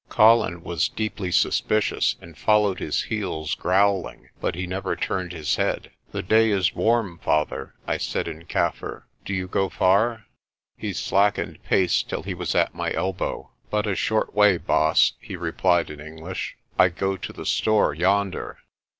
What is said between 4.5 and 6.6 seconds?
he never turned his head. "The day